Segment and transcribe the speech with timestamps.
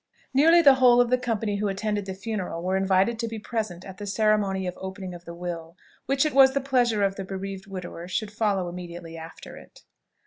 [0.33, 3.85] Nearly the whole of the company who attended the funeral were invited to be present
[3.85, 5.77] at the ceremony of opening of the will,
[6.07, 9.81] which it was the pleasure of the bereaved widower should follow immediately after it.